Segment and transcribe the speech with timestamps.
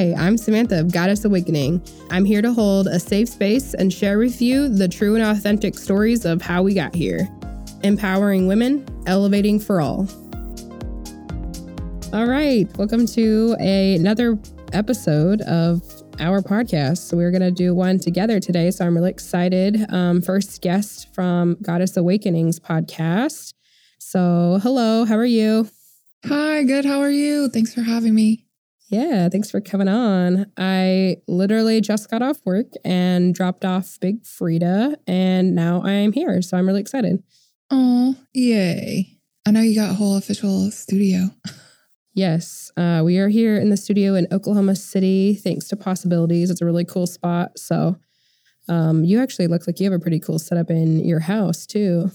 [0.00, 1.82] Hi, I'm Samantha of Goddess Awakening.
[2.10, 5.76] I'm here to hold a safe space and share with you the true and authentic
[5.76, 7.28] stories of how we got here.
[7.82, 10.08] Empowering women, elevating for all.
[12.14, 14.38] All right, welcome to a, another
[14.72, 15.82] episode of
[16.18, 17.00] our podcast.
[17.00, 18.70] So we're going to do one together today.
[18.70, 19.84] So I'm really excited.
[19.92, 23.52] Um, first guest from Goddess Awakenings podcast.
[23.98, 25.68] So hello, how are you?
[26.24, 26.86] Hi, good.
[26.86, 27.50] How are you?
[27.50, 28.46] Thanks for having me.
[28.90, 30.50] Yeah, thanks for coming on.
[30.56, 36.42] I literally just got off work and dropped off Big Frida, and now I'm here.
[36.42, 37.22] So I'm really excited.
[37.70, 39.16] Oh, yay.
[39.46, 41.30] I know you got a whole official studio.
[42.14, 46.50] Yes, uh, we are here in the studio in Oklahoma City, thanks to Possibilities.
[46.50, 47.56] It's a really cool spot.
[47.56, 47.96] So
[48.68, 52.10] um, you actually look like you have a pretty cool setup in your house, too.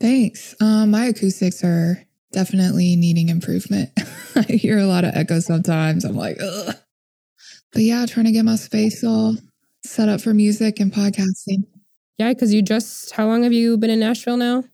[0.00, 0.56] Thanks.
[0.60, 2.04] Um, my acoustics are
[2.36, 3.88] definitely needing improvement.
[4.36, 6.04] I hear a lot of echo sometimes.
[6.04, 6.76] I'm like, ugh.
[7.72, 9.36] But yeah, trying to get my space all
[9.82, 11.64] set up for music and podcasting.
[12.18, 14.64] Yeah, because you just, how long have you been in Nashville now?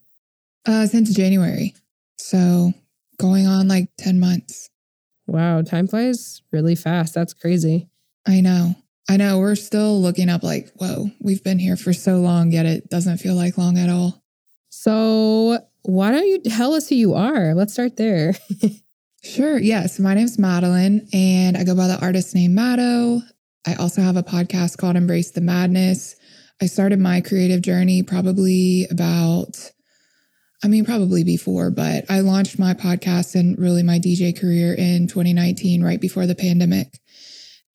[0.65, 1.73] Uh, since January.
[2.17, 2.73] So
[3.17, 4.69] going on like 10 months.
[5.25, 7.13] Wow, time flies really fast.
[7.13, 7.87] That's crazy.
[8.27, 8.75] I know.
[9.09, 9.39] I know.
[9.39, 13.19] We're still looking up like, whoa, we've been here for so long, yet it doesn't
[13.19, 14.21] feel like long at all.
[14.69, 17.53] So, why don't you tell us who you are?
[17.53, 18.35] Let's start there.
[19.23, 19.57] Sure.
[19.57, 19.99] Yes.
[19.99, 23.21] My name's Madeleine, and I go by the artist name Mado.
[23.65, 26.17] I also have a podcast called Embrace the Madness.
[26.61, 29.71] I started my creative journey probably about,
[30.61, 35.07] I mean, probably before, but I launched my podcast and really my DJ career in
[35.07, 36.99] 2019, right before the pandemic.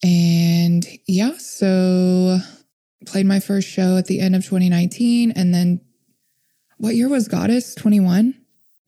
[0.05, 2.39] And yeah, so
[3.07, 5.31] played my first show at the end of 2019.
[5.31, 5.81] And then
[6.79, 7.75] what year was Goddess?
[7.75, 8.35] 21?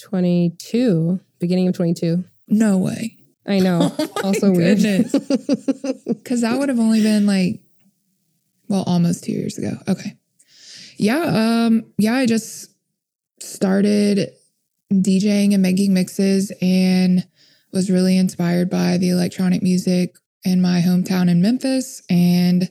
[0.00, 2.24] 22, beginning of 22.
[2.48, 3.16] No way.
[3.46, 3.94] I know.
[4.22, 5.12] Oh also goodness.
[5.84, 5.96] weird.
[6.06, 7.60] Because that would have only been like,
[8.68, 9.72] well, almost two years ago.
[9.88, 10.14] Okay.
[10.98, 11.64] Yeah.
[11.66, 12.70] Um, yeah, I just
[13.40, 14.30] started
[14.92, 17.26] DJing and making mixes and
[17.72, 22.70] was really inspired by the electronic music in my hometown in Memphis and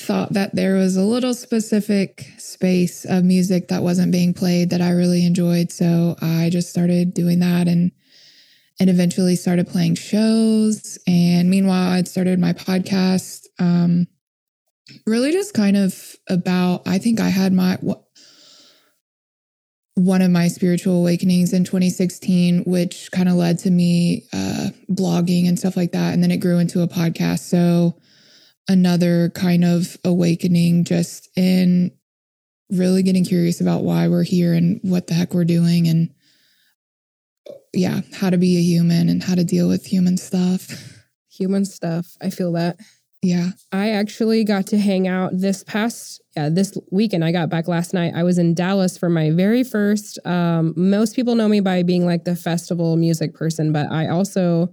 [0.00, 4.80] thought that there was a little specific space of music that wasn't being played that
[4.80, 5.70] I really enjoyed.
[5.70, 7.92] So I just started doing that and
[8.80, 10.98] and eventually started playing shows.
[11.06, 13.46] And meanwhile, I'd started my podcast.
[13.58, 14.06] Um,
[15.06, 17.78] really just kind of about, I think I had my,
[19.94, 25.48] one of my spiritual awakenings in 2016, which kind of led to me uh, blogging
[25.48, 26.14] and stuff like that.
[26.14, 27.40] And then it grew into a podcast.
[27.40, 27.98] So
[28.68, 31.90] another kind of awakening just in
[32.70, 36.10] really getting curious about why we're here and what the heck we're doing and
[37.72, 40.68] yeah, how to be a human and how to deal with human stuff.
[41.30, 42.16] Human stuff.
[42.20, 42.78] I feel that.
[43.22, 43.50] Yeah.
[43.72, 47.24] I actually got to hang out this past yeah, this weekend.
[47.24, 48.12] I got back last night.
[48.14, 50.24] I was in Dallas for my very first.
[50.24, 54.72] Um, most people know me by being like the festival music person, but I also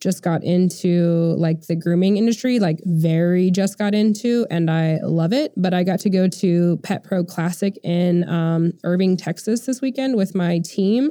[0.00, 5.32] just got into like the grooming industry, like very just got into, and I love
[5.32, 5.52] it.
[5.56, 10.16] But I got to go to Pet Pro Classic in um, Irving, Texas this weekend
[10.16, 11.10] with my team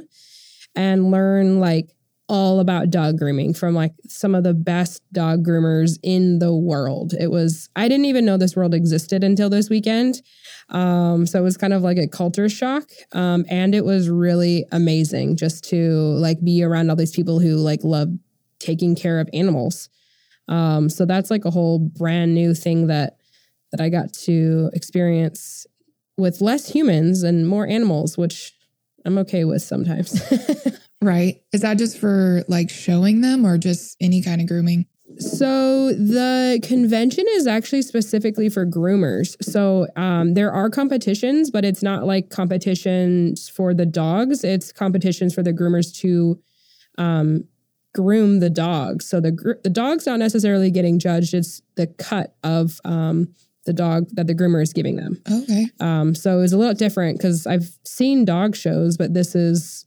[0.74, 1.94] and learn like
[2.28, 7.12] all about dog grooming from like some of the best dog groomers in the world.
[7.18, 10.22] It was I didn't even know this world existed until this weekend.
[10.68, 12.84] Um, so it was kind of like a culture shock.
[13.12, 17.56] Um, and it was really amazing just to like be around all these people who
[17.56, 18.10] like love
[18.60, 19.88] taking care of animals.
[20.48, 23.16] Um, so that's like a whole brand new thing that
[23.72, 25.66] that I got to experience
[26.16, 28.52] with less humans and more animals, which
[29.04, 30.20] I'm okay with sometimes.
[31.02, 31.42] Right.
[31.52, 34.86] Is that just for like showing them or just any kind of grooming?
[35.18, 39.34] So the convention is actually specifically for groomers.
[39.42, 44.44] So um, there are competitions, but it's not like competitions for the dogs.
[44.44, 46.38] It's competitions for the groomers to
[46.98, 47.44] um,
[47.94, 49.06] groom the dogs.
[49.08, 51.34] So the gr- the dog's not necessarily getting judged.
[51.34, 53.34] It's the cut of um,
[53.66, 55.20] the dog that the groomer is giving them.
[55.30, 55.66] Okay.
[55.80, 59.86] Um, so it's a little different because I've seen dog shows, but this is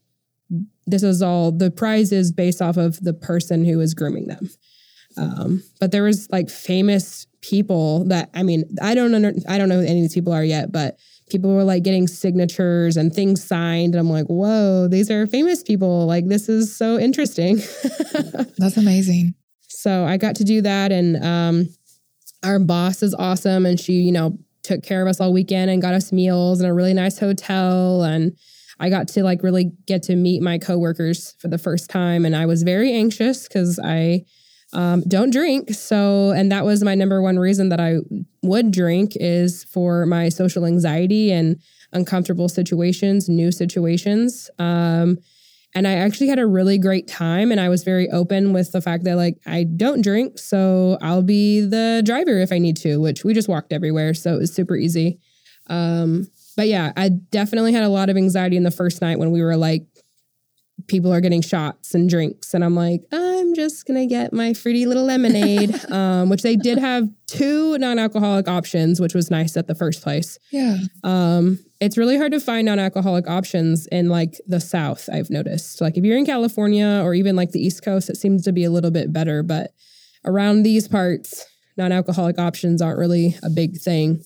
[0.85, 4.49] this is all the prize is based off of the person who is grooming them.
[5.15, 9.69] Um, but there was like famous people that I mean I don't know I don't
[9.69, 10.97] know who any of these people are yet, but
[11.29, 15.63] people were like getting signatures and things signed, and I'm like, whoa, these are famous
[15.63, 16.05] people.
[16.05, 17.57] Like this is so interesting.
[18.57, 19.35] That's amazing.
[19.67, 21.69] So I got to do that, and um,
[22.43, 25.81] our boss is awesome, and she you know took care of us all weekend and
[25.81, 28.35] got us meals and a really nice hotel and
[28.79, 32.35] I got to like really get to meet my coworkers for the first time and
[32.35, 34.23] I was very anxious cuz I
[34.73, 35.73] um, don't drink.
[35.73, 37.97] So, and that was my number one reason that I
[38.41, 41.59] would drink is for my social anxiety and
[41.93, 44.49] uncomfortable situations, new situations.
[44.59, 45.17] Um,
[45.75, 47.51] and I actually had a really great time.
[47.51, 50.37] And I was very open with the fact that, like, I don't drink.
[50.37, 54.13] So I'll be the driver if I need to, which we just walked everywhere.
[54.13, 55.19] So it was super easy.
[55.67, 59.31] Um, but yeah, I definitely had a lot of anxiety in the first night when
[59.31, 59.85] we were like,
[60.87, 62.53] people are getting shots and drinks.
[62.53, 66.55] And I'm like, I'm just going to get my fruity little lemonade, um, which they
[66.55, 70.37] did have two non alcoholic options, which was nice at the first place.
[70.51, 70.77] Yeah.
[71.03, 75.81] Um, it's really hard to find non alcoholic options in like the South, I've noticed.
[75.81, 78.63] Like if you're in California or even like the East Coast, it seems to be
[78.63, 79.43] a little bit better.
[79.43, 79.73] But
[80.25, 81.45] around these parts,
[81.77, 84.23] non alcoholic options aren't really a big thing.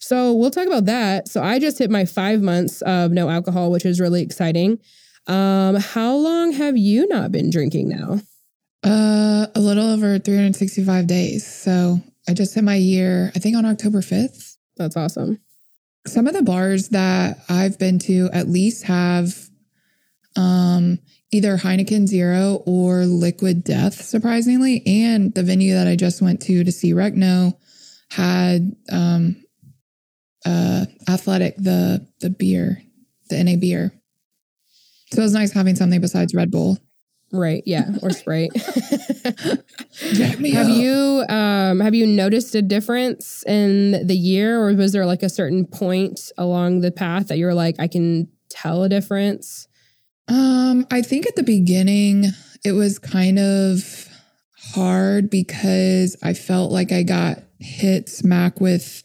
[0.00, 1.28] So we'll talk about that.
[1.28, 4.78] So I just hit my five months of no alcohol, which is really exciting.
[5.26, 8.20] Um, how long have you not been drinking now?
[8.82, 11.46] Uh, a little over 365 days.
[11.46, 14.56] So I just hit my year, I think on October 5th.
[14.76, 15.40] That's awesome.
[16.06, 19.36] Some of the bars that I've been to at least have
[20.36, 20.98] um
[21.32, 24.82] either Heineken Zero or Liquid Death, surprisingly.
[24.86, 27.56] And the venue that I just went to to see Recno
[28.10, 29.44] had um
[30.46, 32.82] uh athletic the the beer,
[33.28, 33.92] the NA beer.
[35.12, 36.78] So it was nice having something besides Red Bull.
[37.32, 37.62] Right.
[37.64, 37.90] Yeah.
[38.02, 38.50] Or Sprite.
[40.02, 45.22] Have you um have you noticed a difference in the year or was there like
[45.22, 49.68] a certain point along the path that you're like, I can tell a difference?
[50.26, 52.26] Um, I think at the beginning
[52.64, 54.08] it was kind of
[54.74, 59.04] hard because I felt like I got hit smack with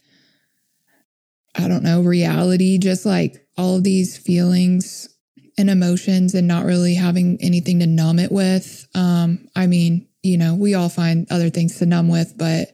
[1.54, 5.08] I don't know, reality, just like all of these feelings
[5.58, 8.86] and emotions and not really having anything to numb it with.
[8.94, 12.72] Um, I mean, you know, we all find other things to numb with, but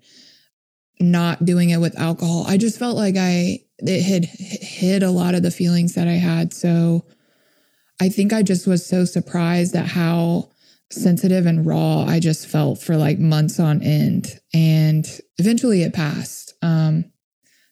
[0.99, 2.44] not doing it with alcohol.
[2.46, 6.12] I just felt like I it had hid a lot of the feelings that I
[6.12, 6.55] had.
[6.55, 7.05] So
[8.00, 10.50] I think I just was so surprised at how
[10.90, 14.38] sensitive and raw I just felt for like months on end.
[14.55, 15.06] And
[15.38, 16.55] eventually it passed.
[16.62, 17.06] Um,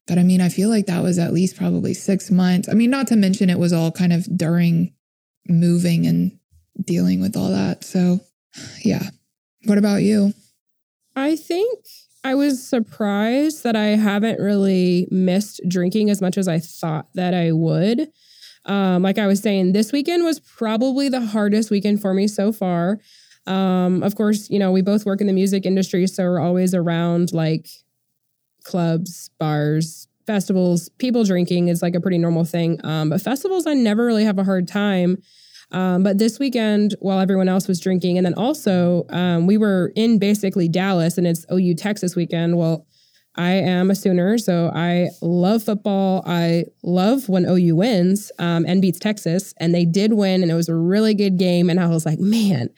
[0.06, 2.68] but I mean, I feel like that was at least probably six months.
[2.68, 4.92] I mean, not to mention it was all kind of during
[5.48, 6.38] moving and
[6.84, 7.84] dealing with all that.
[7.84, 8.20] So,
[8.82, 9.10] yeah.
[9.64, 10.32] What about you?
[11.16, 11.84] I think
[12.24, 17.34] I was surprised that I haven't really missed drinking as much as I thought that
[17.34, 18.08] I would.
[18.66, 22.52] Um, like I was saying, this weekend was probably the hardest weekend for me so
[22.52, 22.98] far.
[23.46, 26.74] Um, of course, you know, we both work in the music industry, so we're always
[26.74, 27.68] around like
[28.64, 30.88] clubs, bars, festivals.
[30.98, 32.78] People drinking is like a pretty normal thing.
[32.84, 35.18] Um, but festivals, I never really have a hard time.
[35.72, 39.92] Um, but this weekend, while everyone else was drinking, and then also um, we were
[39.96, 42.56] in basically Dallas, and it's OU Texas weekend.
[42.56, 42.86] Well,
[43.34, 46.22] I am a Sooner, so I love football.
[46.26, 50.54] I love when OU wins um, and beats Texas, and they did win, and it
[50.54, 51.68] was a really good game.
[51.68, 52.68] And I was like, man,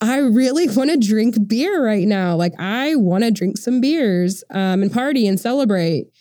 [0.00, 2.36] I really want to drink beer right now.
[2.36, 6.11] Like I want to drink some beers um, and party and celebrate.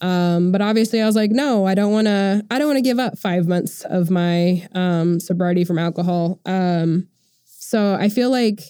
[0.00, 2.44] Um, but obviously, I was like, no, I don't want to.
[2.50, 6.40] I don't want to give up five months of my um, sobriety from alcohol.
[6.46, 7.08] Um,
[7.44, 8.60] so I feel like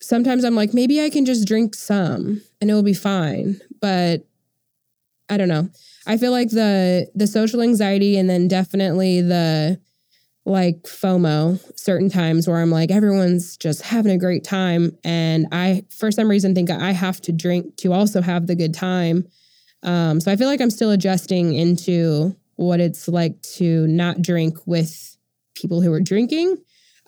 [0.00, 3.60] sometimes I'm like, maybe I can just drink some and it will be fine.
[3.80, 4.26] But
[5.28, 5.68] I don't know.
[6.06, 9.80] I feel like the the social anxiety and then definitely the
[10.46, 15.84] like FOMO certain times where I'm like everyone's just having a great time and I
[15.88, 19.26] for some reason think I have to drink to also have the good time.
[19.82, 24.58] Um, so I feel like I'm still adjusting into what it's like to not drink
[24.66, 25.16] with
[25.54, 26.58] people who are drinking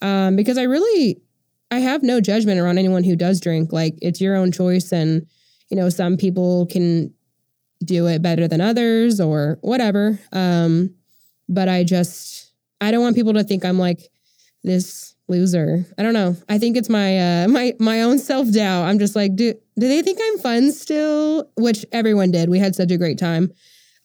[0.03, 1.21] um, because I really
[1.71, 3.73] I have no judgment around anyone who does drink.
[3.73, 5.27] Like it's your own choice and
[5.69, 7.13] you know some people can
[7.85, 10.19] do it better than others or whatever.
[10.33, 10.95] Um,
[11.49, 12.46] but I just
[12.81, 14.01] I don't want people to think I'm like
[14.63, 15.85] this loser.
[15.99, 16.37] I don't know.
[16.49, 18.85] I think it's my uh my my own self-doubt.
[18.87, 21.51] I'm just like, do do they think I'm fun still?
[21.57, 22.49] Which everyone did.
[22.49, 23.53] We had such a great time.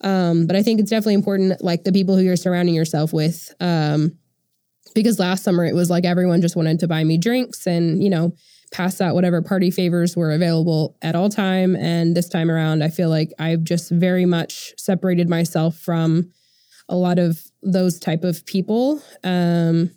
[0.03, 3.53] Um, but I think it's definitely important like the people who you're surrounding yourself with.
[3.59, 4.17] Um,
[4.93, 8.09] because last summer it was like everyone just wanted to buy me drinks and, you
[8.09, 8.33] know,
[8.71, 11.75] pass out whatever party favors were available at all time.
[11.75, 16.31] And this time around, I feel like I've just very much separated myself from
[16.91, 19.01] a lot of those type of people.
[19.23, 19.89] Um,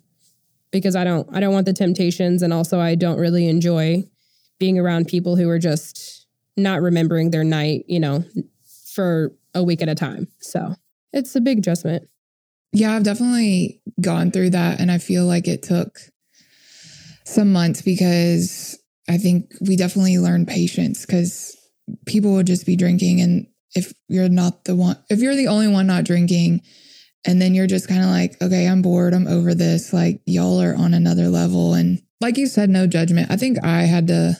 [0.71, 4.03] because I don't I don't want the temptations and also I don't really enjoy
[4.59, 8.25] being around people who are just not remembering their night, you know,
[8.93, 10.27] for a week at a time.
[10.39, 10.75] So
[11.13, 12.07] it's a big adjustment.
[12.73, 14.81] Yeah, I've definitely gone through that.
[14.81, 15.97] And I feel like it took
[17.23, 21.55] some months because I think we definitely learned patience because
[22.05, 23.21] people would just be drinking.
[23.21, 26.61] And if you're not the one, if you're the only one not drinking,
[27.25, 29.13] and then you're just kind of like, okay, I'm bored.
[29.13, 29.91] I'm over this.
[29.91, 31.73] Like, y'all are on another level.
[31.73, 33.31] And like you said, no judgment.
[33.31, 34.37] I think I had to,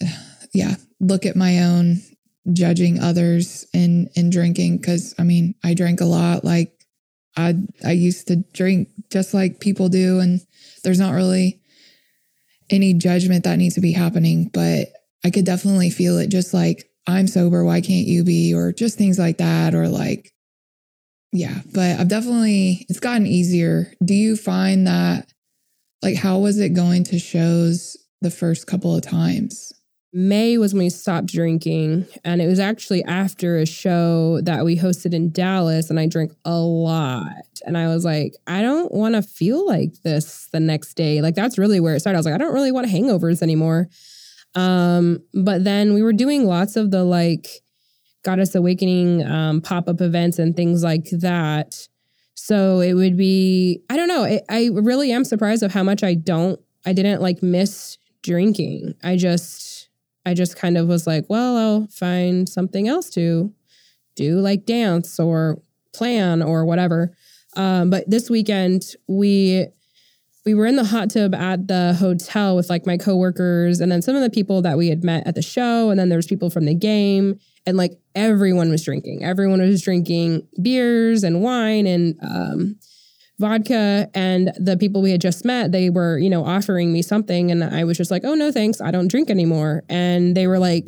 [0.54, 2.00] yeah, look at my own
[2.52, 6.72] judging others in in drinking because I mean I drank a lot like
[7.36, 7.54] I
[7.84, 10.40] I used to drink just like people do and
[10.82, 11.60] there's not really
[12.68, 14.88] any judgment that needs to be happening but
[15.24, 18.98] I could definitely feel it just like I'm sober why can't you be or just
[18.98, 20.32] things like that or like
[21.32, 25.32] yeah but I've definitely it's gotten easier do you find that
[26.02, 29.72] like how was it going to shows the first couple of times
[30.14, 32.06] May was when we stopped drinking.
[32.24, 36.32] And it was actually after a show that we hosted in Dallas, and I drank
[36.44, 37.32] a lot.
[37.64, 41.22] And I was like, I don't want to feel like this the next day.
[41.22, 42.18] Like, that's really where it started.
[42.18, 43.88] I was like, I don't really want hangovers anymore.
[44.54, 47.61] Um, but then we were doing lots of the like
[48.22, 51.88] Goddess Awakening um, pop up events and things like that.
[52.34, 54.24] So it would be, I don't know.
[54.24, 58.94] It, I really am surprised of how much I don't, I didn't like miss drinking.
[59.02, 59.88] I just,
[60.24, 63.52] I just kind of was like, well, I'll find something else to
[64.14, 65.60] do, like dance or
[65.92, 67.14] plan or whatever.
[67.56, 69.66] Um, but this weekend we
[70.44, 74.02] we were in the hot tub at the hotel with like my coworkers and then
[74.02, 76.50] some of the people that we had met at the show, and then there's people
[76.50, 79.24] from the game, and like everyone was drinking.
[79.24, 82.76] Everyone was drinking beers and wine and um,
[83.38, 84.08] vodka.
[84.14, 87.50] And the people we had just met they were you know offering me something.
[87.50, 88.80] And i was just like oh no thanks.
[88.80, 89.82] I don't drink anymore.
[89.88, 90.84] And they were like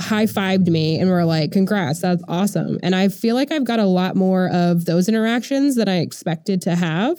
[0.00, 2.00] high-fived me and were like congrats.
[2.00, 2.78] That's awesome.
[2.82, 6.62] And i feel like i've got a lot more of those interactions that i expected
[6.62, 7.16] to have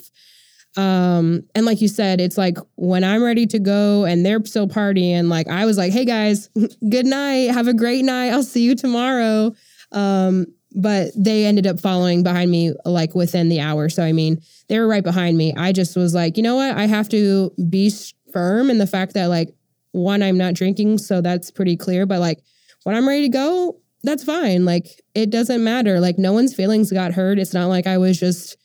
[0.76, 4.68] um and like you said it's like when i'm ready to go and they're still
[4.68, 6.48] partying like i was like hey guys
[6.88, 9.52] good night have a great night i'll see you tomorrow
[9.90, 13.88] um but they ended up following behind me like within the hour.
[13.88, 15.52] So, I mean, they were right behind me.
[15.56, 16.76] I just was like, you know what?
[16.76, 17.92] I have to be
[18.32, 19.52] firm in the fact that, like,
[19.92, 20.98] one, I'm not drinking.
[20.98, 22.06] So that's pretty clear.
[22.06, 22.40] But, like,
[22.84, 24.64] when I'm ready to go, that's fine.
[24.64, 25.98] Like, it doesn't matter.
[25.98, 27.38] Like, no one's feelings got hurt.
[27.38, 28.56] It's not like I was just,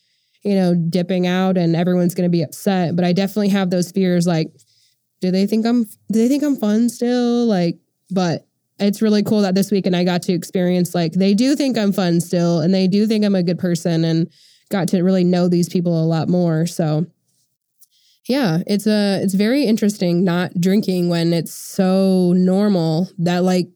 [0.45, 2.95] you know, dipping out and everyone's going to be upset.
[2.95, 4.47] But I definitely have those fears like,
[5.19, 7.45] do they think I'm, do they think I'm fun still?
[7.45, 7.79] Like,
[8.11, 8.47] but
[8.79, 11.91] it's really cool that this weekend I got to experience like they do think I'm
[11.91, 14.29] fun still and they do think I'm a good person and
[14.69, 16.65] got to really know these people a lot more.
[16.67, 17.05] So
[18.27, 23.69] yeah, it's a it's very interesting not drinking when it's so normal that like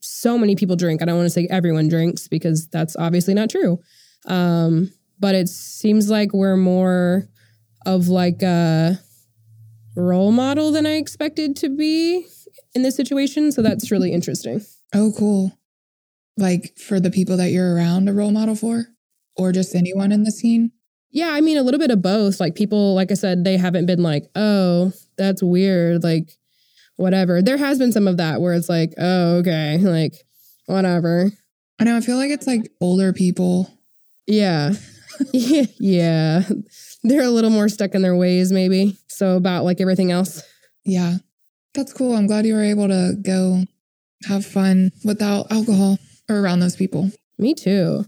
[0.00, 1.02] so many people drink.
[1.02, 3.80] I don't want to say everyone drinks because that's obviously not true.
[4.26, 7.28] Um, but it seems like we're more
[7.86, 8.98] of like a
[9.96, 12.26] role model than I expected to be
[12.74, 13.50] in this situation.
[13.52, 14.60] So that's really interesting.
[14.94, 15.58] Oh, cool.
[16.36, 18.86] Like for the people that you're around a role model for,
[19.36, 20.72] or just anyone in the scene?
[21.10, 22.38] Yeah, I mean, a little bit of both.
[22.38, 26.04] Like people, like I said, they haven't been like, oh, that's weird.
[26.04, 26.32] Like,
[26.96, 27.40] whatever.
[27.40, 30.14] There has been some of that where it's like, oh, okay, like,
[30.66, 31.30] whatever.
[31.80, 31.96] I know.
[31.96, 33.72] I feel like it's like older people.
[34.26, 34.74] Yeah.
[35.32, 36.42] yeah.
[37.02, 38.96] They're a little more stuck in their ways, maybe.
[39.08, 40.42] So, about like everything else.
[40.84, 41.16] Yeah.
[41.74, 42.14] That's cool.
[42.14, 43.64] I'm glad you were able to go
[44.24, 45.98] have fun without alcohol
[46.28, 47.10] or around those people.
[47.38, 48.04] Me too.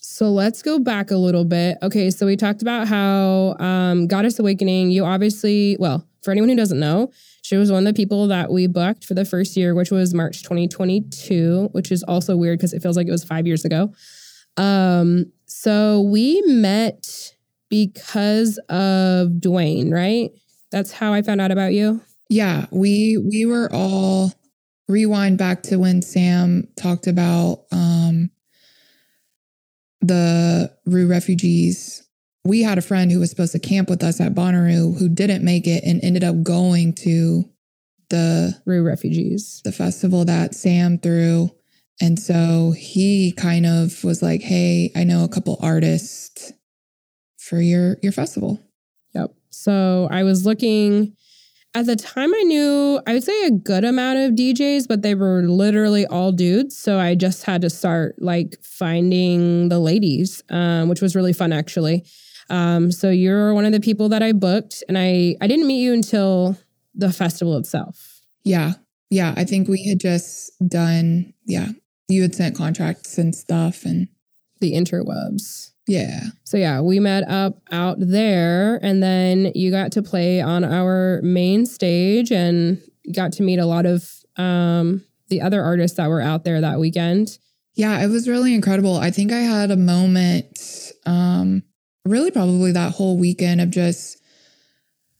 [0.00, 1.76] So let's go back a little bit.
[1.82, 6.56] Okay, so we talked about how um, Goddess Awakening, you obviously, well, for anyone who
[6.56, 7.10] doesn't know,
[7.42, 10.14] she was one of the people that we booked for the first year, which was
[10.14, 13.92] March 2022, which is also weird because it feels like it was five years ago.
[14.56, 17.32] Um, so we met
[17.70, 20.32] because of Dwayne, right?
[20.72, 22.00] That's how I found out about you.
[22.28, 24.32] Yeah, we we were all
[24.88, 28.30] rewind back to when Sam talked about um
[30.00, 32.02] the Roo refugees.
[32.44, 35.44] We had a friend who was supposed to camp with us at Bonnaroo who didn't
[35.44, 37.48] make it and ended up going to
[38.10, 41.48] the Roo refugees, the festival that Sam threw.
[42.00, 46.52] And so he kind of was like, "Hey, I know a couple artists
[47.38, 48.60] for your your festival."
[49.14, 49.32] Yep.
[49.50, 51.16] So I was looking
[51.74, 55.14] at the time I knew I would say a good amount of DJs, but they
[55.14, 56.76] were literally all dudes.
[56.76, 61.52] So I just had to start like finding the ladies, um, which was really fun
[61.52, 62.04] actually.
[62.50, 65.82] Um, so you're one of the people that I booked, and I I didn't meet
[65.82, 66.56] you until
[66.94, 68.20] the festival itself.
[68.44, 68.74] Yeah,
[69.10, 69.34] yeah.
[69.36, 71.32] I think we had just done.
[71.46, 71.68] Yeah,
[72.14, 74.08] you had sent contracts and stuff, and
[74.60, 75.72] the interwebs.
[75.86, 76.20] Yeah.
[76.44, 81.20] So yeah, we met up out there and then you got to play on our
[81.22, 82.80] main stage and
[83.14, 86.78] got to meet a lot of um the other artists that were out there that
[86.78, 87.38] weekend.
[87.74, 88.96] Yeah, it was really incredible.
[88.96, 91.62] I think I had a moment, um,
[92.04, 94.22] really probably that whole weekend of just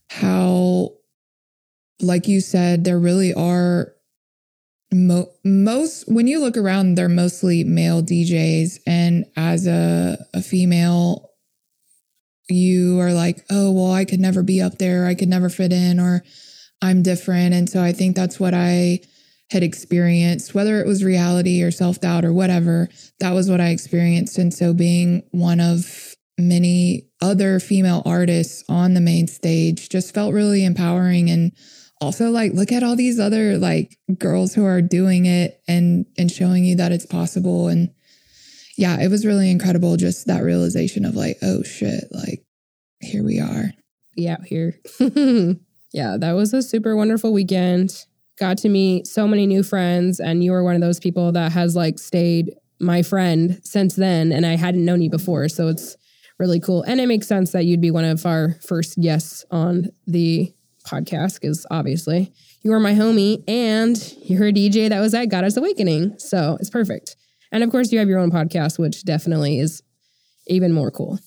[0.09, 0.91] how,
[2.01, 3.94] like you said, there really are
[4.95, 8.79] mo- most, when you look around, they're mostly male DJs.
[8.87, 11.31] And as a, a female,
[12.49, 15.07] you are like, oh, well, I could never be up there.
[15.07, 16.23] I could never fit in, or
[16.81, 17.55] I'm different.
[17.55, 19.01] And so I think that's what I,
[19.51, 22.89] had experienced, whether it was reality or self doubt or whatever,
[23.21, 24.39] that was what I experienced.
[24.39, 30.35] And so being one of many other female artists on the main stage just felt
[30.35, 31.53] really empowering and
[32.05, 36.31] also like look at all these other like girls who are doing it and and
[36.31, 37.91] showing you that it's possible and
[38.77, 42.45] yeah it was really incredible just that realization of like oh shit like
[43.01, 43.73] here we are
[44.17, 44.79] Yeah, here.
[45.93, 48.05] yeah, that was a super wonderful weekend.
[48.39, 51.53] Got to meet so many new friends and you were one of those people that
[51.53, 55.97] has like stayed my friend since then and I hadn't known you before, so it's
[56.39, 56.83] really cool.
[56.83, 60.53] And it makes sense that you'd be one of our first guests on the
[60.87, 65.57] podcast because obviously you are my homie and you're a DJ that was at Goddess
[65.57, 66.19] Awakening.
[66.19, 67.17] So it's perfect.
[67.53, 69.83] And of course, you have your own podcast, which definitely is
[70.47, 71.19] even more cool.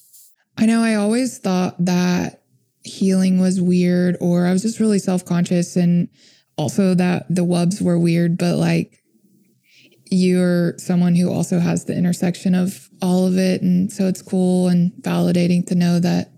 [0.57, 2.43] I know I always thought that
[2.83, 6.09] healing was weird, or I was just really self conscious, and
[6.57, 9.03] also that the wubs were weird, but like
[10.09, 13.61] you're someone who also has the intersection of all of it.
[13.61, 16.31] And so it's cool and validating to know that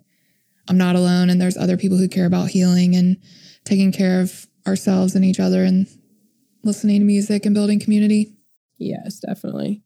[0.70, 3.18] I'm not alone and there's other people who care about healing and
[3.66, 5.88] taking care of ourselves and each other and
[6.64, 8.34] listening to music and building community.
[8.78, 9.82] Yes, definitely.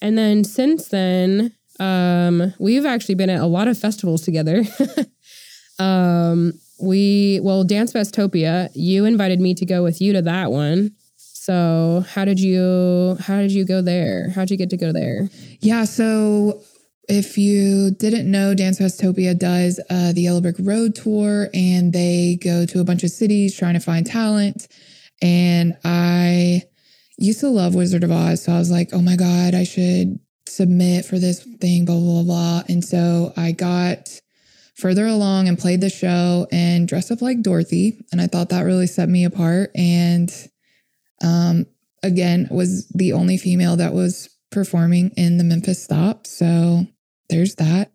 [0.00, 4.62] And then since then, um, we've actually been at a lot of festivals together.
[5.78, 10.92] um, we well, Dance Festopia, you invited me to go with you to that one.
[11.16, 14.30] So how did you how did you go there?
[14.30, 15.28] How'd you get to go there?
[15.60, 15.84] Yeah.
[15.84, 16.62] So
[17.10, 22.38] if you didn't know, Dance Festopia does uh, the Yellow Brick Road tour and they
[22.42, 24.68] go to a bunch of cities trying to find talent.
[25.20, 26.62] And I
[27.18, 28.44] used to love Wizard of Oz.
[28.44, 32.22] So I was like, oh my God, I should submit for this thing, blah, blah,
[32.22, 32.62] blah, blah.
[32.68, 34.08] And so I got
[34.76, 38.00] further along and played the show and dressed up like Dorothy.
[38.12, 39.72] And I thought that really set me apart.
[39.74, 40.32] And
[41.22, 41.66] um,
[42.04, 46.26] again, was the only female that was performing in the Memphis stop.
[46.26, 46.86] So
[47.30, 47.92] there's that.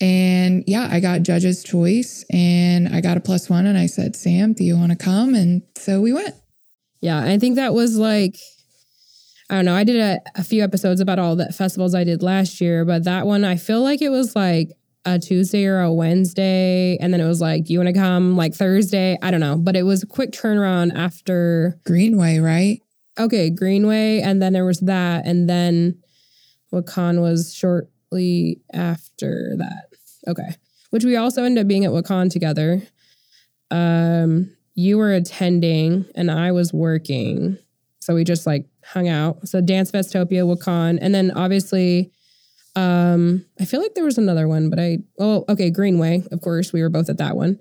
[0.00, 3.66] And yeah, I got judge's choice and I got a plus one.
[3.66, 5.34] And I said, Sam, do you want to come?
[5.34, 6.34] And so we went.
[7.00, 8.36] Yeah, I think that was like
[9.48, 9.76] I don't know.
[9.76, 13.04] I did a, a few episodes about all the festivals I did last year, but
[13.04, 14.72] that one I feel like it was like
[15.04, 18.54] a Tuesday or a Wednesday, and then it was like, "You want to come?" Like
[18.54, 19.16] Thursday.
[19.22, 22.80] I don't know, but it was a quick turnaround after Greenway, right?
[23.18, 26.02] okay Greenway, and then there was that, and then
[26.72, 27.54] Wakaan was
[28.06, 29.88] shortly after that.
[30.28, 30.54] Okay,
[30.90, 32.82] which we also ended up being at Wakaan together.
[33.70, 37.58] Um, you were attending, and I was working,
[38.00, 39.48] so we just like hung out.
[39.48, 42.12] So Dance Festopia, Wakaan, and then obviously.
[42.74, 46.74] Um, I feel like there was another one, but I oh okay, Greenway, of course.
[46.74, 47.58] We were both at that one.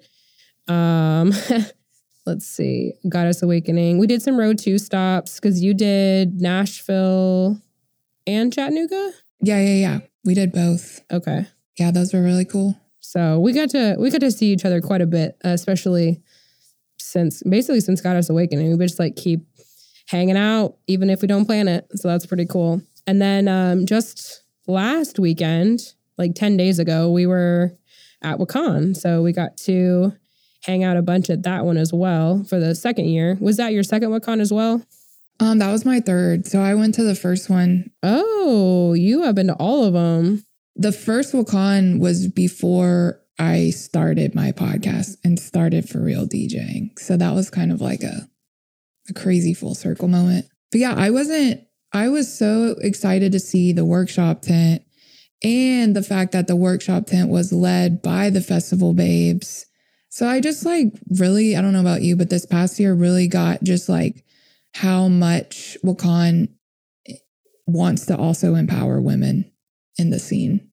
[0.67, 1.31] Um
[2.25, 3.97] let's see, Goddess Awakening.
[3.97, 7.61] We did some road two stops because you did Nashville
[8.27, 9.13] and Chattanooga.
[9.39, 9.99] Yeah, yeah, yeah.
[10.25, 11.01] We did both.
[11.11, 11.45] Okay.
[11.77, 12.75] Yeah, those were really cool.
[12.99, 16.21] So we got to we got to see each other quite a bit, especially
[16.97, 18.77] since basically since Goddess Awakening.
[18.77, 19.45] We just like keep
[20.07, 21.87] hanging out, even if we don't plan it.
[21.93, 22.81] So that's pretty cool.
[23.07, 27.77] And then um, just last weekend, like 10 days ago, we were
[28.23, 28.95] at Wakaan.
[28.95, 30.13] So we got to
[30.63, 33.37] hang out a bunch at that one as well for the second year.
[33.39, 34.81] Was that your second Wakaan as well?
[35.39, 36.47] Um, that was my third.
[36.47, 37.91] So I went to the first one.
[38.03, 40.43] Oh, you have been to all of them.
[40.75, 46.97] The first Wakaan was before I started my podcast and started for real DJing.
[46.99, 48.29] So that was kind of like a,
[49.09, 50.45] a crazy full circle moment.
[50.71, 51.61] But yeah, I wasn't,
[51.93, 54.83] I was so excited to see the workshop tent
[55.43, 59.65] and the fact that the workshop tent was led by the festival babes.
[60.09, 63.27] So I just like really, I don't know about you, but this past year really
[63.27, 64.24] got just like
[64.75, 66.49] how much Wakaan
[67.65, 69.51] wants to also empower women
[69.97, 70.69] in the scene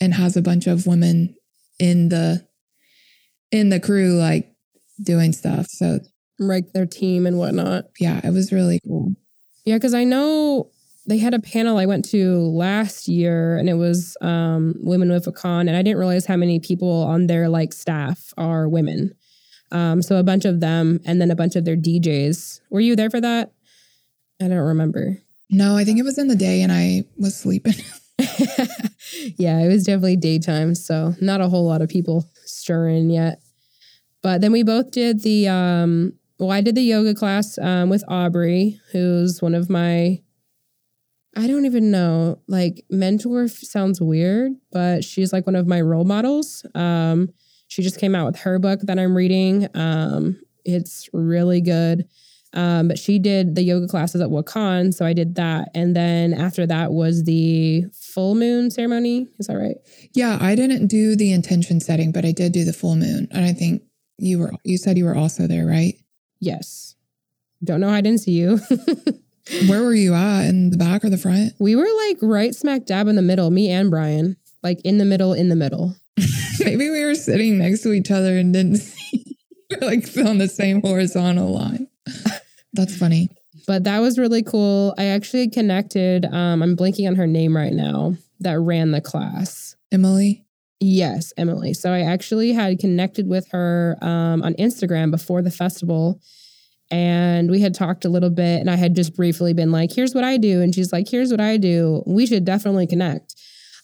[0.00, 1.34] and has a bunch of women
[1.78, 2.46] in the
[3.50, 4.52] in the crew like
[5.02, 5.66] doing stuff.
[5.68, 6.00] So
[6.38, 7.86] Like their team and whatnot.
[7.98, 9.14] yeah, it was really cool.
[9.64, 10.70] Yeah, because I know
[11.08, 15.26] they had a panel I went to last year and it was um, women with
[15.26, 19.14] a con and I didn't realize how many people on their like staff are women.
[19.72, 22.60] Um, so a bunch of them and then a bunch of their DJs.
[22.70, 23.52] Were you there for that?
[24.40, 25.18] I don't remember.
[25.50, 27.74] No, I think it was in the day and I was sleeping.
[29.38, 33.40] yeah, it was definitely daytime, so not a whole lot of people stirring yet.
[34.22, 38.04] But then we both did the um well, I did the yoga class um, with
[38.08, 40.20] Aubrey, who's one of my
[41.38, 42.40] I don't even know.
[42.48, 46.64] Like mentor sounds weird, but she's like one of my role models.
[46.74, 47.28] Um,
[47.68, 49.68] she just came out with her book that I'm reading.
[49.74, 52.08] Um, it's really good.
[52.52, 56.32] Um, but she did the yoga classes at Wakaan, so I did that, and then
[56.32, 59.28] after that was the full moon ceremony.
[59.38, 59.76] Is that right?
[60.14, 63.44] Yeah, I didn't do the intention setting, but I did do the full moon, and
[63.44, 63.82] I think
[64.16, 64.52] you were.
[64.64, 65.96] You said you were also there, right?
[66.40, 66.94] Yes.
[67.62, 67.90] Don't know.
[67.90, 68.58] I didn't see you.
[69.68, 70.46] Where were you at?
[70.46, 71.52] In the back or the front?
[71.58, 75.04] We were like right smack dab in the middle, me and Brian, like in the
[75.04, 75.94] middle, in the middle.
[76.60, 79.36] Maybe we were sitting next to each other and didn't see,
[79.80, 81.88] like on the same horizontal line.
[82.72, 83.28] That's funny.
[83.66, 84.94] But that was really cool.
[84.96, 89.74] I actually connected, um, I'm blanking on her name right now, that ran the class.
[89.90, 90.44] Emily?
[90.78, 91.74] Yes, Emily.
[91.74, 96.20] So I actually had connected with her um, on Instagram before the festival
[96.90, 100.14] and we had talked a little bit and I had just briefly been like, here's
[100.14, 100.62] what I do.
[100.62, 102.02] And she's like, here's what I do.
[102.06, 103.34] We should definitely connect.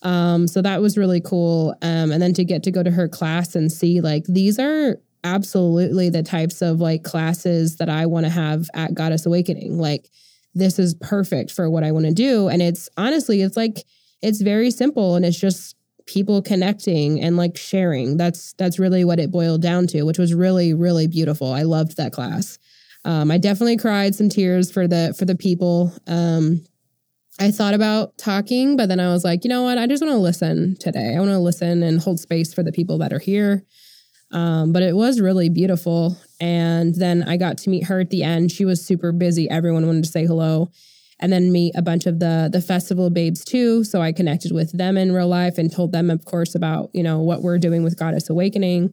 [0.02, 1.74] Um, so that was really cool.
[1.82, 4.98] Um, and then to get to go to her class and see like these are
[5.24, 9.78] absolutely the types of like classes that I want to have at Goddess Awakening.
[9.78, 10.10] Like
[10.54, 12.48] this is perfect for what I want to do.
[12.48, 13.84] And it's honestly, it's like
[14.20, 18.16] it's very simple and it's just people connecting and like sharing.
[18.16, 21.52] That's that's really what it boiled down to, which was really, really beautiful.
[21.52, 22.58] I loved that class.
[23.04, 25.92] Um, I definitely cried some tears for the for the people.
[26.06, 26.64] Um,
[27.40, 29.78] I thought about talking, but then I was like, you know what?
[29.78, 31.14] I just want to listen today.
[31.16, 33.64] I want to listen and hold space for the people that are here.
[34.32, 36.16] Um, but it was really beautiful.
[36.40, 38.52] And then I got to meet her at the end.
[38.52, 39.48] She was super busy.
[39.50, 40.70] Everyone wanted to say hello.
[41.20, 43.84] And then meet a bunch of the the festival babes too.
[43.84, 47.02] So I connected with them in real life and told them, of course, about you
[47.04, 48.92] know what we're doing with Goddess Awakening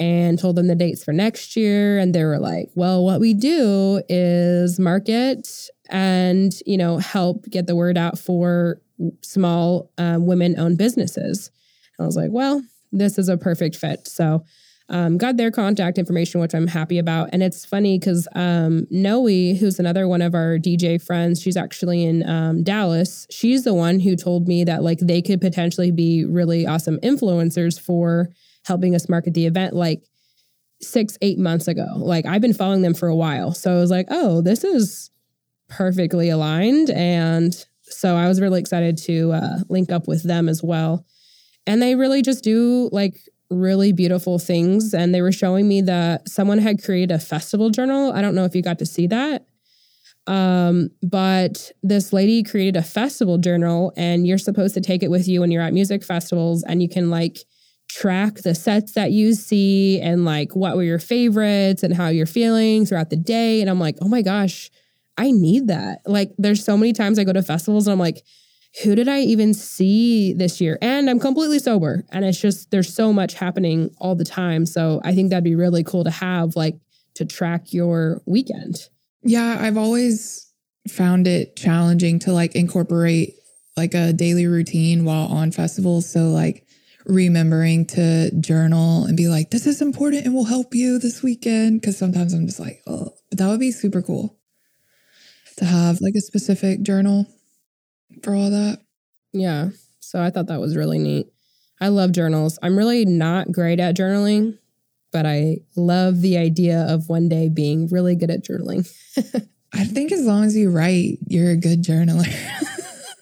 [0.00, 1.98] and told them the dates for next year.
[1.98, 5.48] And they were like well what we do is market
[5.88, 8.80] and you know help get the word out for
[9.22, 11.50] small um, women owned businesses
[11.98, 14.06] i was like well this is a perfect fit.
[14.08, 14.44] So
[14.88, 17.28] um, got their contact information which i'm happy about.
[17.32, 22.04] And it's funny because um, noe who's another one of our dj friends she's actually
[22.04, 23.26] in um, dallas.
[23.30, 27.78] She's the one who told me that like they could potentially be really awesome influencers
[27.78, 28.30] for
[28.64, 30.02] helping us market the event like
[30.80, 31.86] six, eight months ago.
[31.96, 33.52] Like I've been following them for a while.
[33.52, 35.10] So I was like, oh, this is
[35.68, 36.90] perfectly aligned.
[36.90, 41.04] And so I was really excited to uh, link up with them as well.
[41.66, 43.20] And they really just do like
[43.50, 44.94] really beautiful things.
[44.94, 48.12] And they were showing me that someone had created a festival journal.
[48.12, 49.44] I don't know if you got to see that.
[50.26, 55.26] Um, but this lady created a festival journal, and you're supposed to take it with
[55.26, 57.38] you when you're at music festivals, and you can like
[57.94, 62.26] track the sets that you see and like what were your favorites and how you're
[62.26, 63.60] feeling throughout the day.
[63.60, 64.70] And I'm like, oh my gosh,
[65.18, 66.00] I need that.
[66.06, 68.24] Like, there's so many times I go to festivals and I'm like,
[68.84, 70.78] who did I even see this year?
[70.80, 72.04] And I'm completely sober.
[72.12, 74.64] And it's just, there's so much happening all the time.
[74.66, 76.78] So I think that'd be really cool to have, like,
[77.14, 78.76] to track your weekend.
[79.22, 80.52] Yeah, I've always
[80.88, 83.34] found it challenging to like incorporate
[83.76, 86.08] like a daily routine while on festivals.
[86.08, 86.64] So, like,
[87.06, 91.82] remembering to journal and be like, this is important and will help you this weekend.
[91.82, 94.38] Cause sometimes I'm just like, oh, but that would be super cool
[95.56, 97.26] to have like a specific journal
[98.22, 98.80] for all that.
[99.32, 99.70] Yeah.
[100.00, 101.28] So I thought that was really neat.
[101.80, 102.58] I love journals.
[102.62, 104.58] I'm really not great at journaling,
[105.12, 108.90] but I love the idea of one day being really good at journaling.
[109.72, 112.28] I think as long as you write, you're a good journaler.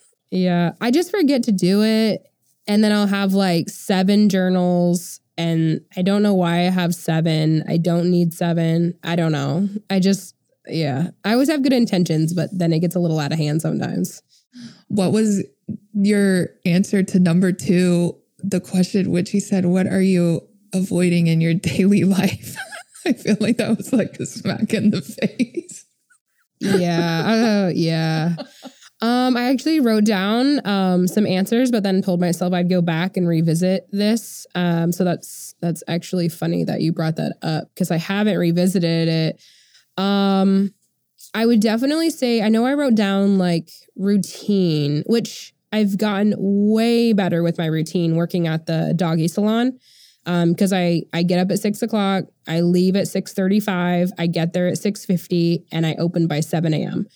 [0.31, 0.71] yeah.
[0.81, 2.23] I just forget to do it
[2.69, 5.19] and then I'll have like seven journals.
[5.39, 7.63] And I don't know why I have seven.
[7.67, 8.93] I don't need seven.
[9.03, 9.67] I don't know.
[9.89, 10.35] I just,
[10.67, 13.61] yeah, I always have good intentions, but then it gets a little out of hand
[13.63, 14.21] sometimes.
[14.87, 15.43] What was
[15.93, 18.15] your answer to number two?
[18.37, 22.55] The question, which he said, What are you avoiding in your daily life?
[23.05, 25.01] I feel like that was like a smack in the
[25.57, 25.85] face.
[26.59, 27.65] yeah.
[27.65, 28.35] Uh, yeah.
[29.01, 33.15] Um, I actually wrote down um, some answers, but then told myself I'd go back
[33.15, 34.45] and revisit this.
[34.55, 39.07] Um, so that's that's actually funny that you brought that up because I haven't revisited
[39.07, 39.41] it.
[40.01, 40.73] Um,
[41.33, 47.13] I would definitely say, I know I wrote down like routine, which I've gotten way
[47.13, 49.79] better with my routine working at the doggy salon.
[50.25, 54.53] Um, cause I, I get up at six o'clock, I leave at 635, I get
[54.53, 57.07] there at 650 and I open by 7 a.m.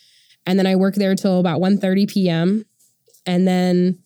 [0.45, 2.65] And then I work there till about 1 p.m.
[3.25, 3.99] And then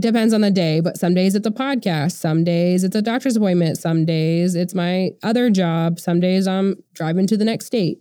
[0.00, 3.36] depends on the day, but some days it's a podcast, some days it's a doctor's
[3.36, 7.98] appointment, some days it's my other job, some days I'm driving to the next state.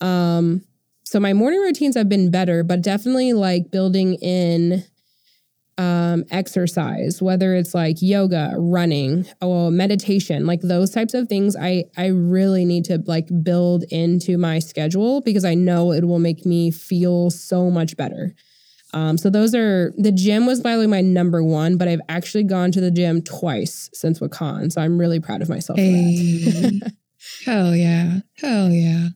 [0.00, 0.62] Um,
[1.04, 4.84] so my morning routines have been better, but definitely like building in
[5.76, 11.84] um, exercise, whether it's like yoga, running, or meditation, like those types of things, I
[11.96, 16.46] I really need to like build into my schedule because I know it will make
[16.46, 18.34] me feel so much better.
[18.92, 22.02] Um, so those are the gym was by the way my number one, but I've
[22.08, 25.78] actually gone to the gym twice since Wakaan, so I'm really proud of myself.
[25.78, 26.80] Hey.
[27.44, 29.08] Hell yeah, hell yeah!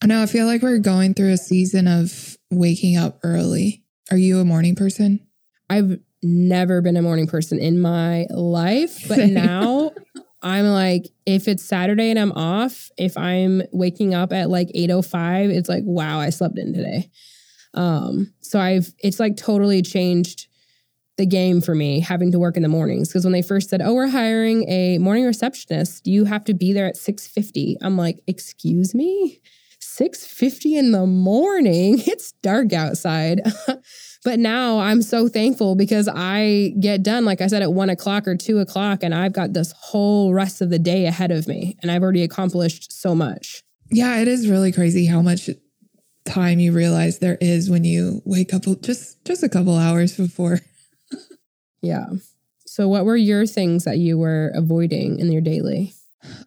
[0.00, 0.22] I know.
[0.22, 3.82] I feel like we're going through a season of waking up early.
[4.10, 5.26] Are you a morning person?
[5.68, 9.92] I've never been a morning person in my life, but now
[10.42, 15.50] I'm like, if it's Saturday and I'm off, if I'm waking up at like 8:05,
[15.50, 17.10] it's like, wow, I slept in today.
[17.74, 20.48] Um, so I've it's like totally changed
[21.18, 23.80] the game for me having to work in the mornings because when they first said,
[23.82, 28.20] "Oh, we're hiring a morning receptionist, you have to be there at 6:50." I'm like,
[28.26, 29.40] "Excuse me?
[29.80, 32.02] 6:50 in the morning?
[32.06, 33.40] It's dark outside."
[34.26, 38.26] but now I'm so thankful because I get done, like I said, at one o'clock
[38.26, 41.76] or two o'clock, and I've got this whole rest of the day ahead of me,
[41.80, 43.62] and I've already accomplished so much.
[43.88, 45.48] Yeah, it is really crazy how much
[46.24, 50.58] time you realize there is when you wake up just just a couple hours before.
[51.80, 52.06] yeah.
[52.66, 55.94] So what were your things that you were avoiding in your daily?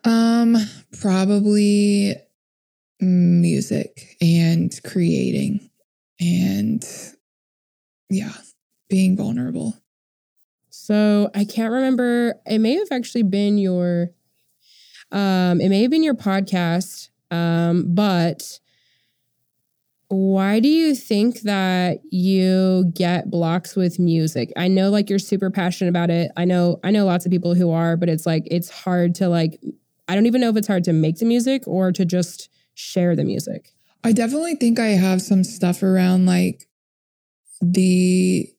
[0.03, 0.57] Um
[0.99, 2.17] probably
[2.99, 5.69] music and creating
[6.19, 6.83] and
[8.09, 8.33] yeah,
[8.89, 9.75] being vulnerable.
[10.69, 14.09] So I can't remember it may have actually been your
[15.11, 18.59] um it may have been your podcast um but
[20.09, 24.51] why do you think that you get blocks with music?
[24.57, 26.31] I know like you're super passionate about it.
[26.35, 29.29] I know I know lots of people who are, but it's like it's hard to
[29.29, 29.61] like
[30.07, 33.15] I don't even know if it's hard to make the music or to just share
[33.15, 33.75] the music.
[34.03, 36.68] I definitely think I have some stuff around like
[37.61, 38.49] the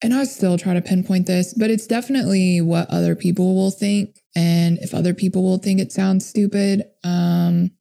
[0.00, 4.16] and I still try to pinpoint this, but it's definitely what other people will think
[4.36, 6.84] and if other people will think it sounds stupid.
[7.04, 7.72] Um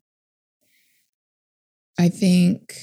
[2.00, 2.74] I think,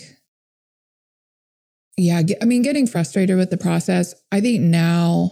[1.97, 4.15] yeah, I mean, getting frustrated with the process.
[4.33, 5.31] I think now,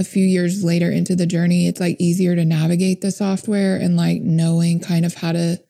[0.00, 3.96] a few years later into the journey, it's like easier to navigate the software and
[3.96, 5.60] like knowing kind of how to,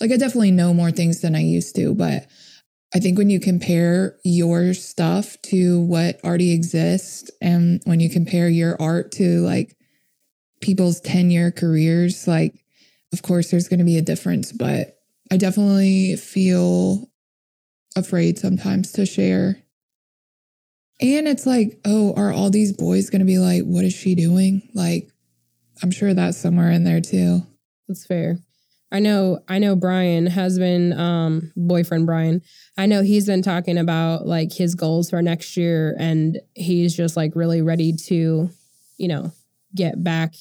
[0.00, 2.26] like, I definitely know more things than I used to, but
[2.94, 8.48] I think when you compare your stuff to what already exists, and when you compare
[8.48, 9.76] your art to like
[10.60, 12.54] people's 10 year careers, like,
[13.12, 14.98] of course, there's going to be a difference, but
[15.30, 17.08] I definitely feel
[17.96, 19.62] afraid sometimes to share.
[21.00, 24.14] And it's like, oh, are all these boys going to be like, what is she
[24.14, 24.68] doing?
[24.74, 25.10] Like,
[25.82, 27.42] I'm sure that's somewhere in there too.
[27.88, 28.38] That's fair.
[28.92, 32.42] I know, I know Brian has been, um, boyfriend Brian,
[32.76, 37.16] I know he's been talking about like his goals for next year and he's just
[37.16, 38.50] like really ready to,
[38.96, 39.32] you know,
[39.74, 40.34] get back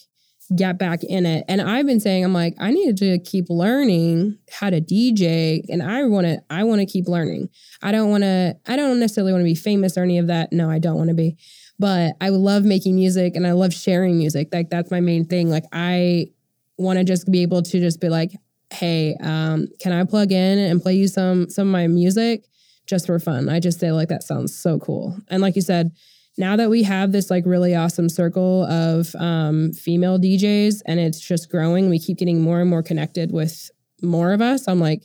[0.55, 1.45] get back in it.
[1.47, 5.83] And I've been saying, I'm like, I need to keep learning how to DJ and
[5.83, 7.49] I want to, I want to keep learning.
[7.81, 10.51] I don't want to, I don't necessarily want to be famous or any of that.
[10.51, 11.37] No, I don't want to be,
[11.77, 14.49] but I love making music and I love sharing music.
[14.51, 15.49] Like that's my main thing.
[15.49, 16.31] Like I
[16.79, 18.31] want to just be able to just be like,
[18.71, 22.45] Hey, um, can I plug in and play you some, some of my music
[22.87, 23.49] just for fun?
[23.49, 25.17] I just say like, that sounds so cool.
[25.27, 25.91] And like you said,
[26.37, 31.19] now that we have this like really awesome circle of um, female DJs and it's
[31.19, 33.69] just growing, we keep getting more and more connected with
[34.01, 34.67] more of us.
[34.67, 35.03] I'm like,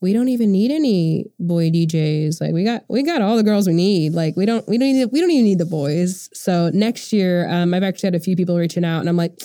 [0.00, 2.40] we don't even need any boy DJs.
[2.40, 4.14] Like we got we got all the girls we need.
[4.14, 6.30] Like we don't we don't need we don't even need the boys.
[6.32, 9.38] So next year, um, I've actually had a few people reaching out, and I'm like,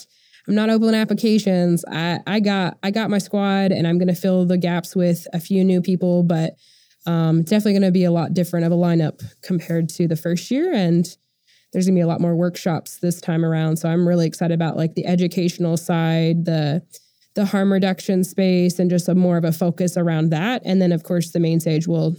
[0.48, 1.84] I'm not opening applications.
[1.92, 5.40] I I got I got my squad, and I'm gonna fill the gaps with a
[5.40, 6.56] few new people, but
[7.06, 10.50] um, definitely going to be a lot different of a lineup compared to the first
[10.50, 10.74] year.
[10.74, 11.06] And
[11.72, 13.78] there's going to be a lot more workshops this time around.
[13.78, 16.82] So I'm really excited about like the educational side, the
[17.36, 20.62] the harm reduction space, and just a more of a focus around that.
[20.64, 22.16] And then, of course, the main stage will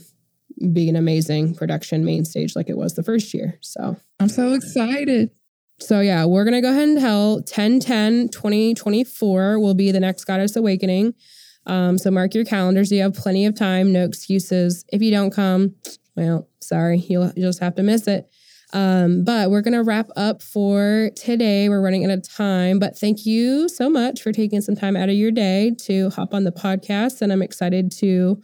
[0.73, 3.59] be an amazing production main stage like it was the first year.
[3.63, 5.31] So I'm so excited.
[5.79, 10.25] So yeah, we're gonna go ahead and tell 10 10 2024 will be the next
[10.25, 11.15] Goddess Awakening.
[11.67, 12.93] Um, so mark your calendars.
[12.93, 14.85] You have plenty of time, no excuses.
[14.89, 15.75] If you don't come,
[16.15, 18.31] well, sorry, you'll, you'll just have to miss it.
[18.73, 21.69] Um, but we're going to wrap up for today.
[21.69, 25.09] We're running out of time, but thank you so much for taking some time out
[25.09, 27.23] of your day to hop on the podcast.
[27.23, 28.41] And I'm excited to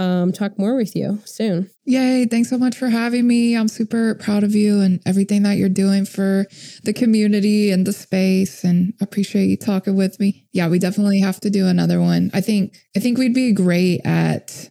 [0.00, 1.68] um, talk more with you soon.
[1.84, 2.24] Yay.
[2.24, 3.54] Thanks so much for having me.
[3.54, 6.46] I'm super proud of you and everything that you're doing for
[6.82, 10.46] the community and the space and appreciate you talking with me.
[10.52, 12.30] Yeah, we definitely have to do another one.
[12.32, 14.70] I think I think we'd be great at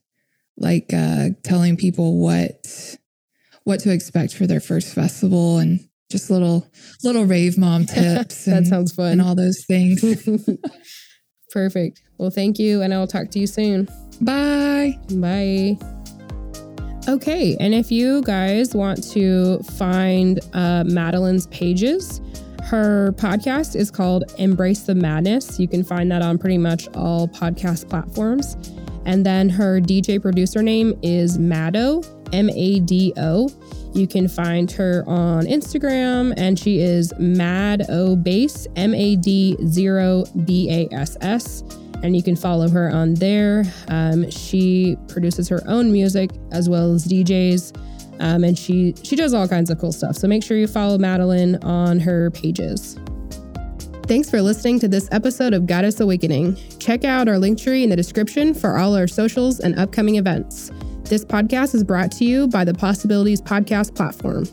[0.57, 2.97] like uh telling people what
[3.65, 5.79] what to expect for their first festival and
[6.11, 6.67] just little
[7.03, 8.45] little rave mom tips.
[8.45, 9.11] that and, sounds fun.
[9.11, 10.03] And all those things.
[11.51, 12.01] Perfect.
[12.17, 13.87] Well, thank you, and I will talk to you soon.
[14.21, 14.97] Bye.
[15.15, 15.77] Bye.
[17.08, 22.21] Okay, and if you guys want to find uh, Madeleine's pages,
[22.63, 25.60] her podcast is called Embrace the Madness.
[25.60, 28.55] You can find that on pretty much all podcast platforms.
[29.05, 33.49] And then her DJ producer name is Mado, M A D O.
[33.95, 39.58] You can find her on Instagram, and she is Mad O Bass, M A D
[39.65, 41.63] 0 B A S S.
[42.01, 43.63] And you can follow her on there.
[43.88, 47.77] Um, she produces her own music as well as DJs.
[48.21, 50.15] Um, and she she does all kinds of cool stuff.
[50.15, 52.97] So make sure you follow Madeleine on her pages.
[54.03, 56.57] Thanks for listening to this episode of Goddess Awakening.
[56.79, 60.71] Check out our Linktree in the description for all our socials and upcoming events.
[61.03, 64.45] This podcast is brought to you by the Possibilities Podcast platform.